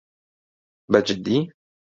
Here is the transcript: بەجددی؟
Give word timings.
بەجددی؟ 0.95 1.37